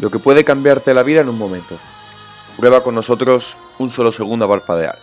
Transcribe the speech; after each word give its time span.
lo 0.00 0.10
que 0.10 0.18
puede 0.18 0.44
cambiarte 0.44 0.94
la 0.94 1.02
vida 1.02 1.20
en 1.20 1.28
un 1.28 1.38
momento. 1.38 1.78
Prueba 2.56 2.82
con 2.82 2.94
nosotros 2.94 3.56
un 3.78 3.90
solo 3.90 4.12
segundo 4.12 4.44
a 4.44 4.48
parpadear. 4.48 4.96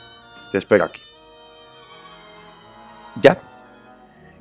Te 0.52 0.57
espero 0.57 0.86
aquí. 0.86 1.02
Ya. 3.21 3.39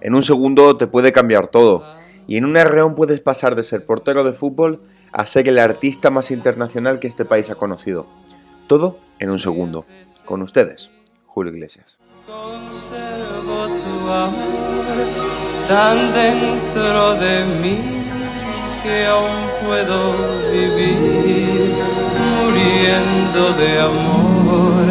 En 0.01 0.15
un 0.15 0.23
segundo 0.23 0.77
te 0.77 0.87
puede 0.87 1.13
cambiar 1.13 1.49
todo. 1.49 1.85
Y 2.27 2.37
en 2.37 2.45
un 2.45 2.57
arreón 2.57 2.95
puedes 2.95 3.21
pasar 3.21 3.57
de 3.57 3.65
ser 3.65 3.85
portero 3.85 4.23
de 4.25 4.33
fútbol 4.33 4.83
a 5.13 5.27
ser 5.27 5.49
el 5.49 5.59
artista 5.59 6.11
más 6.11 6.31
internacional 6.31 7.01
que 7.01 7.09
este 7.09 7.25
país 7.25 7.51
ha 7.51 7.57
conocido. 7.57 8.07
Todo 8.69 8.99
en 9.19 9.31
un 9.31 9.39
segundo. 9.39 9.85
Con 10.25 10.43
ustedes, 10.43 10.91
Julio 11.27 11.53
Iglesias. 11.53 11.99
Conservo 12.27 13.67
tu 13.67 14.11
amor 14.11 14.71
tan 15.67 16.13
dentro 16.13 17.15
de 17.15 17.45
mí 17.45 18.00
que 18.83 19.07
aún 19.07 19.67
puedo 19.67 20.51
vivir 20.51 21.75
muriendo 22.37 23.53
de 23.55 23.81
amor, 23.81 24.87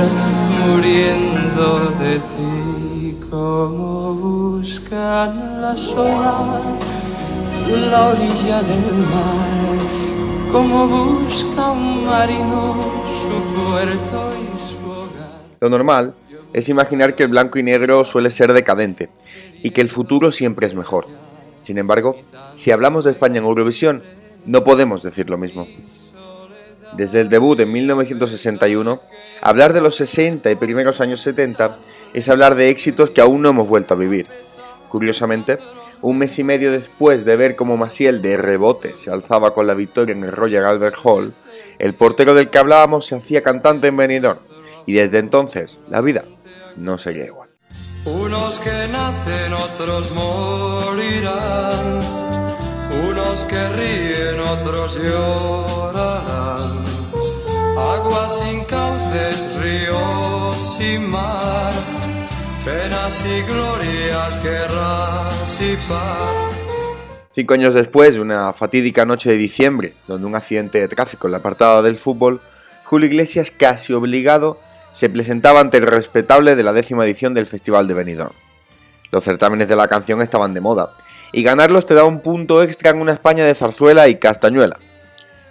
muriendo 0.65 1.89
de 1.99 2.19
ti, 2.19 3.17
como 3.29 4.13
buscan 4.13 5.61
las 5.61 5.87
olas 5.91 6.99
la 7.69 8.07
orilla 8.07 8.63
del 8.63 8.93
mar, 9.13 10.51
como 10.51 10.87
busca 10.87 11.71
un 11.71 12.05
marino 12.05 12.75
su 13.21 13.61
puerto 13.61 14.33
y 14.53 14.57
su 14.57 14.75
hogar. 14.89 15.41
Lo 15.59 15.69
normal 15.69 16.15
es 16.53 16.69
imaginar 16.69 17.15
que 17.15 17.23
el 17.23 17.29
blanco 17.29 17.59
y 17.59 17.63
negro 17.63 18.03
suele 18.05 18.31
ser 18.31 18.53
decadente 18.53 19.09
y 19.61 19.69
que 19.69 19.81
el 19.81 19.89
futuro 19.89 20.31
siempre 20.31 20.65
es 20.65 20.73
mejor. 20.73 21.05
Sin 21.59 21.77
embargo, 21.77 22.15
si 22.55 22.71
hablamos 22.71 23.03
de 23.03 23.11
España 23.11 23.39
en 23.39 23.45
Eurovisión, 23.45 24.03
no 24.45 24.63
podemos 24.63 25.03
decir 25.03 25.29
lo 25.29 25.37
mismo. 25.37 25.67
Desde 26.93 27.21
el 27.21 27.29
debut 27.29 27.59
en 27.59 27.71
1961, 27.71 29.01
hablar 29.41 29.73
de 29.73 29.81
los 29.81 29.95
60 29.95 30.49
y 30.49 30.55
primeros 30.55 31.01
años 31.01 31.21
70 31.21 31.77
es 32.13 32.29
hablar 32.29 32.55
de 32.55 32.69
éxitos 32.69 33.11
que 33.11 33.21
aún 33.21 33.41
no 33.41 33.49
hemos 33.49 33.67
vuelto 33.67 33.93
a 33.93 33.97
vivir. 33.97 34.27
Curiosamente, 34.89 35.59
un 36.01 36.17
mes 36.17 36.39
y 36.39 36.43
medio 36.43 36.71
después 36.71 37.25
de 37.25 37.35
ver 37.35 37.55
cómo 37.55 37.77
Maciel 37.77 38.21
de 38.21 38.37
rebote 38.37 38.97
se 38.97 39.11
alzaba 39.11 39.53
con 39.53 39.67
la 39.67 39.73
victoria 39.73 40.13
en 40.13 40.23
el 40.23 40.31
Royal 40.31 40.65
Albert 40.65 40.97
Hall, 41.03 41.33
el 41.77 41.93
portero 41.93 42.33
del 42.33 42.49
que 42.49 42.57
hablábamos 42.57 43.05
se 43.05 43.15
hacía 43.15 43.43
cantante 43.43 43.87
en 43.87 43.97
Benidorm 43.97 44.39
y 44.85 44.93
desde 44.93 45.19
entonces 45.19 45.79
la 45.89 46.01
vida 46.01 46.25
no 46.75 46.97
sería 46.97 47.25
igual. 47.25 47.49
Que 53.47 53.67
ríen, 53.69 54.39
otros 54.39 54.99
llorarán. 55.01 56.83
Agua 57.77 58.29
sin 58.29 58.63
cauces, 58.65 59.47
ríos 59.61 60.77
sin 60.77 61.09
mar. 61.09 61.71
Penas 62.63 63.23
y 63.25 63.41
glorias, 63.43 64.43
guerras 64.43 65.61
y 65.61 65.75
paz. 65.87 66.29
Cinco 67.31 67.53
años 67.53 67.73
después, 67.73 68.17
una 68.17 68.51
fatídica 68.53 69.05
noche 69.05 69.29
de 69.29 69.37
diciembre, 69.37 69.93
donde 70.07 70.27
un 70.27 70.35
accidente 70.35 70.79
de 70.79 70.87
tráfico 70.87 71.27
en 71.27 71.31
la 71.31 71.37
apartada 71.37 71.81
del 71.81 71.97
fútbol, 71.97 72.41
Julio 72.83 73.07
Iglesias, 73.07 73.51
casi 73.51 73.93
obligado, 73.93 74.59
se 74.91 75.09
presentaba 75.09 75.59
ante 75.61 75.77
el 75.77 75.87
respetable 75.87 76.55
de 76.55 76.63
la 76.63 76.73
décima 76.73 77.05
edición 77.05 77.33
del 77.33 77.47
Festival 77.47 77.87
de 77.87 77.93
Benidorm. 77.93 78.33
Los 79.11 79.23
certámenes 79.23 79.67
de 79.67 79.75
la 79.75 79.87
canción 79.87 80.21
estaban 80.21 80.53
de 80.53 80.61
moda, 80.61 80.91
y 81.31 81.43
ganarlos 81.43 81.85
te 81.85 81.93
da 81.93 82.03
un 82.03 82.21
punto 82.21 82.63
extra 82.63 82.91
en 82.91 83.01
una 83.01 83.13
España 83.13 83.45
de 83.45 83.55
zarzuela 83.55 84.07
y 84.07 84.15
castañuela, 84.15 84.77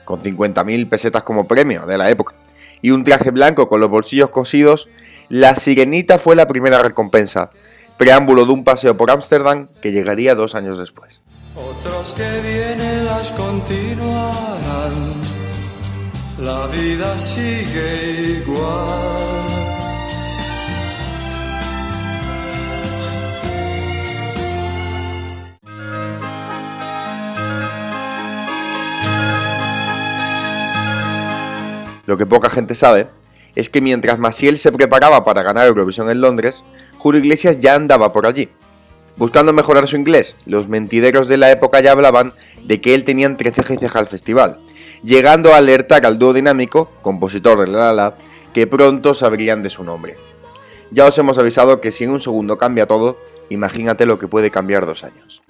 con 0.04 0.20
50.000 0.20 0.88
pesetas 0.88 1.22
como 1.22 1.46
premio 1.46 1.86
de 1.86 1.98
la 1.98 2.10
época, 2.10 2.34
y 2.82 2.90
un 2.90 3.04
traje 3.04 3.30
blanco 3.30 3.68
con 3.68 3.80
los 3.80 3.90
bolsillos 3.90 4.30
cosidos, 4.30 4.88
la 5.28 5.56
sirenita 5.56 6.19
fue 6.19 6.36
la 6.36 6.47
primera 6.47 6.82
recompensa, 6.82 7.50
preámbulo 7.97 8.47
de 8.47 8.53
un 8.53 8.64
paseo 8.64 8.97
por 8.97 9.10
Ámsterdam 9.10 9.69
que 9.80 9.92
llegaría 9.92 10.34
dos 10.34 10.54
años 10.54 10.78
después. 10.78 11.20
Que 12.16 12.41
vienen 12.41 13.04
las 13.04 13.32
continuarán. 13.32 14.92
La 16.38 16.66
vida 16.69 17.19
sigue 17.19 18.41
igual. 18.41 19.47
Lo 32.08 32.16
que 32.16 32.24
poca 32.24 32.48
gente 32.48 32.74
sabe 32.74 33.06
es 33.54 33.69
que 33.69 33.82
mientras 33.82 34.19
Maciel 34.19 34.56
se 34.56 34.72
preparaba 34.72 35.24
para 35.24 35.42
ganar 35.42 35.66
Eurovisión 35.66 36.08
en 36.08 36.22
Londres, 36.22 36.64
Julio 36.96 37.20
Iglesias 37.20 37.60
ya 37.60 37.74
andaba 37.74 38.14
por 38.14 38.26
allí. 38.26 38.48
Buscando 39.19 39.52
mejorar 39.52 39.86
su 39.86 39.96
inglés, 39.96 40.34
los 40.47 40.70
mentideros 40.70 41.28
de 41.28 41.36
la 41.36 41.50
época 41.50 41.80
ya 41.80 41.92
hablaban 41.92 42.32
de 42.64 42.80
que 42.80 42.94
él 42.94 43.04
tenía 43.04 43.26
entre 43.26 43.52
ceja 43.52 43.98
al 43.98 44.06
festival, 44.06 44.58
llegando 45.04 45.52
a 45.52 45.58
alertar 45.58 46.06
al 46.06 46.18
dúo 46.18 46.32
dinámico, 46.32 46.91
compositor 47.02 47.60
de 47.60 47.66
La 47.66 47.78
La 47.78 47.92
La, 47.92 48.14
que 48.54 48.66
pronto 48.66 49.12
sabrían 49.12 49.62
de 49.62 49.68
su 49.68 49.84
nombre. 49.84 50.16
Ya 50.91 51.04
os 51.04 51.18
hemos 51.18 51.36
avisado 51.36 51.82
que 51.82 51.91
si 51.91 52.04
en 52.04 52.10
un 52.10 52.20
segundo 52.20 52.56
cambia 52.56 52.86
todo, 52.86 53.18
imagínate 53.50 54.06
lo 54.06 54.18
que 54.18 54.28
puede 54.28 54.50
cambiar 54.50 54.86
dos 54.86 55.04
años. 55.04 55.42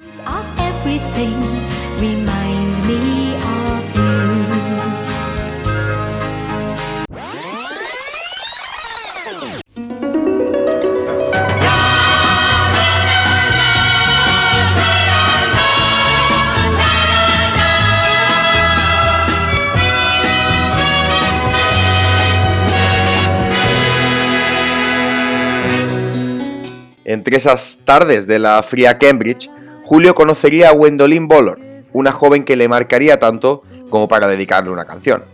Entre 27.04 27.38
esas 27.38 27.78
tardes 27.86 28.26
de 28.26 28.38
la 28.38 28.62
fría 28.62 28.98
Cambridge, 28.98 29.48
Julio 29.84 30.14
conocería 30.14 30.68
a 30.68 30.72
Gwendolyn 30.72 31.26
Bollor, 31.26 31.58
una 31.94 32.12
joven 32.12 32.44
que 32.44 32.54
le 32.54 32.68
marcaría 32.68 33.18
tanto 33.18 33.62
como 33.88 34.08
para 34.08 34.28
dedicarle 34.28 34.68
una 34.70 34.84
canción. 34.84 35.24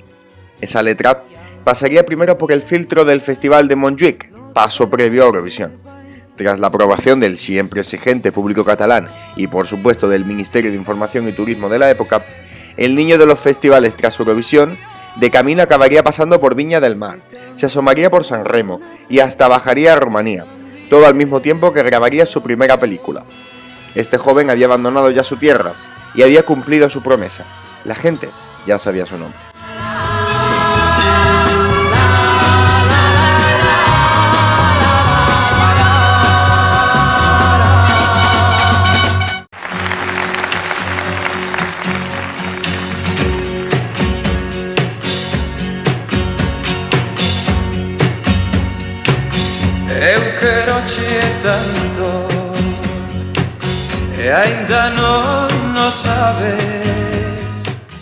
Esa 0.61 0.83
letra 0.85 1.25
pasaría 1.65 2.05
primero 2.05 2.37
por 2.37 2.53
el 2.53 2.63
filtro 2.63 3.05
del 3.05 3.23
Festival 3.23 3.69
de 3.69 3.77
Montjuic, 3.77 4.31
paso 4.53 4.91
previo 4.91 5.23
a 5.23 5.27
Eurovisión. 5.27 5.73
Tras 6.37 6.61
la 6.61 6.67
aprobación 6.67 7.21
del 7.21 7.39
siempre 7.39 7.81
exigente 7.81 8.33
público 8.33 8.65
catalán 8.65 9.09
y 9.37 9.47
por 9.47 9.67
supuesto 9.67 10.09
del 10.09 10.25
Ministerio 10.25 10.71
de 10.71 10.77
Información 10.77 11.29
y 11.29 11.33
Turismo 11.33 11.69
de 11.69 11.79
la 11.79 11.91
época, 11.91 12.25
el 12.77 12.95
niño 12.95 13.19
de 13.19 13.27
los 13.27 13.41
festivales 13.41 13.97
tras 13.97 14.19
Eurovisión 14.19 14.77
de 15.17 15.31
camino 15.31 15.63
acabaría 15.63 16.03
pasando 16.03 16.41
por 16.41 16.55
Viña 16.55 16.81
del 16.81 16.97
Mar, 16.97 17.21
se 17.55 17.67
asomaría 17.67 18.11
por 18.11 18.25
San 18.25 18.45
Remo 18.45 18.81
y 19.09 19.21
hasta 19.21 19.49
bajaría 19.49 19.95
a 19.95 19.97
Rumanía, 19.97 20.45
todo 20.91 21.07
al 21.07 21.15
mismo 21.15 21.41
tiempo 21.41 21.73
que 21.73 21.83
grabaría 21.83 22.27
su 22.27 22.43
primera 22.43 22.79
película. 22.79 23.25
Este 23.95 24.19
joven 24.19 24.51
había 24.51 24.67
abandonado 24.67 25.11
ya 25.13 25.23
su 25.23 25.37
tierra 25.37 25.73
y 26.15 26.25
había 26.25 26.45
cumplido 26.45 26.91
su 26.91 27.03
promesa. 27.03 27.45
La 27.85 27.95
gente 27.95 28.29
ya 28.67 28.79
sabía 28.79 29.07
su 29.07 29.17
nombre. 29.17 29.44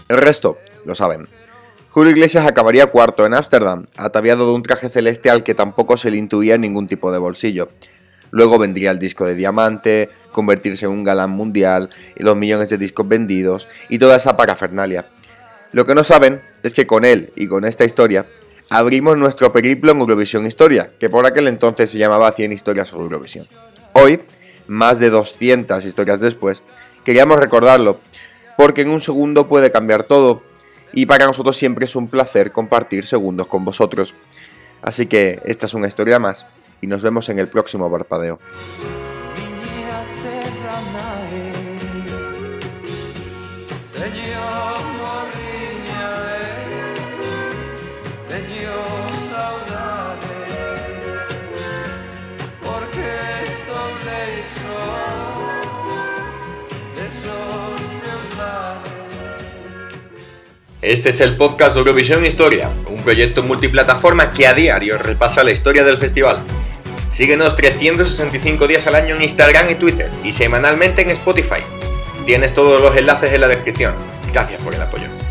El 0.09 0.19
resto 0.19 0.59
lo 0.85 0.95
saben. 0.95 1.27
Julio 1.93 2.13
Iglesias 2.13 2.47
acabaría 2.47 2.87
cuarto 2.87 3.27
en 3.27 3.35
Ámsterdam, 3.35 3.83
ataviado 3.99 4.47
de 4.47 4.55
un 4.55 4.63
traje 4.63 4.89
celestial 4.89 5.43
que 5.43 5.55
tampoco 5.55 5.99
se 5.99 6.11
le 6.11 6.17
intuía 6.17 6.57
ningún 6.57 6.87
tipo 6.87 7.13
de 7.13 7.19
bolsillo. 7.19 7.69
Luego 8.31 8.59
vendría 8.59 8.93
el 8.93 8.99
disco 8.99 9.27
de 9.27 9.35
diamante, 9.35 10.09
convertirse 10.33 10.87
en 10.87 10.93
un 10.93 11.05
galán 11.05 11.29
mundial, 11.33 11.91
y 12.17 12.23
los 12.23 12.35
millones 12.35 12.71
de 12.71 12.79
discos 12.79 13.07
vendidos, 13.07 13.69
y 13.91 13.99
toda 13.99 14.17
esa 14.17 14.39
parafernalia. 14.39 15.11
Lo 15.73 15.85
que 15.85 15.95
no 15.95 16.03
saben 16.03 16.41
es 16.63 16.73
que 16.73 16.87
con 16.87 17.05
él 17.05 17.31
y 17.37 17.47
con 17.47 17.67
esta 17.67 17.85
historia 17.85 18.25
abrimos 18.71 19.19
nuestro 19.19 19.53
periplo 19.53 19.93
en 19.93 20.01
Eurovisión 20.01 20.47
Historia, 20.47 20.93
que 20.99 21.11
por 21.11 21.27
aquel 21.27 21.47
entonces 21.47 21.91
se 21.91 21.99
llamaba 21.99 22.33
100 22.33 22.53
historias 22.53 22.89
sobre 22.89 23.05
Eurovisión. 23.05 23.47
Hoy, 23.93 24.23
más 24.67 24.99
de 24.99 25.11
200 25.11 25.85
historias 25.85 26.21
después, 26.21 26.63
queríamos 27.05 27.39
recordarlo, 27.39 28.01
porque 28.57 28.81
en 28.81 28.89
un 28.89 29.03
segundo 29.03 29.47
puede 29.47 29.71
cambiar 29.71 30.05
todo, 30.05 30.43
y 30.93 31.07
para 31.07 31.27
nosotros 31.27 31.57
siempre 31.57 31.85
es 31.87 31.97
un 31.97 32.09
placer 32.09 32.53
compartir 32.53 33.07
segundos 33.07 33.47
con 33.47 33.65
vosotros. 33.65 34.15
Así 34.83 35.07
que 35.07 35.41
esta 35.45 35.67
es 35.67 35.75
una 35.75 35.89
historia 35.89 36.19
más 36.19 36.47
y 36.81 36.87
nos 36.87 37.03
vemos 37.03 37.29
en 37.29 37.39
el 37.39 37.49
próximo 37.49 37.91
parpadeo. 37.91 38.39
Este 60.83 61.11
es 61.11 61.21
el 61.21 61.37
podcast 61.37 61.75
de 61.75 61.79
Eurovisión 61.79 62.27
Historia, 62.27 62.69
un 62.89 63.01
proyecto 63.05 63.45
multiplataforma 63.45 64.33
que 64.33 64.49
a 64.49 64.53
diario 64.53 64.99
repasa 64.99 65.45
la 65.45 65.53
historia 65.53 65.85
del 65.85 65.97
festival. 65.97 66.41
Síguenos 67.09 67.55
365 67.55 68.67
días 68.67 68.89
al 68.89 68.97
año 68.97 69.15
en 69.15 69.23
Instagram 69.23 69.71
y 69.71 69.77
Twitter 69.77 70.11
y 70.25 70.33
semanalmente 70.33 71.03
en 71.03 71.11
Spotify. 71.11 71.63
Tienes 72.27 72.53
todos 72.53 72.83
los 72.83 72.97
enlaces 72.97 73.33
en 73.33 73.43
la 73.43 73.49
descripción. 73.49 73.95
Gracias 74.33 74.61
por 74.61 74.75
el 74.75 74.83
apoyo. 74.83 75.22